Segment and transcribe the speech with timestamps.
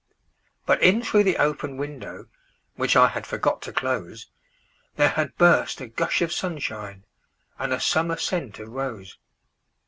[0.65, 2.25] But in through the open window,
[2.75, 4.31] Which I had forgot to close,
[4.95, 7.03] There had burst a gush of sunshineAnd
[7.59, 9.19] a summer scent of rose.